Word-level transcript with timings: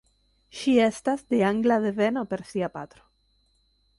Ŝi 0.59 0.71
estas 0.85 1.21
de 1.33 1.41
angla 1.51 1.77
deveno 1.85 2.25
per 2.33 2.45
sia 2.53 2.73
patro. 2.79 3.07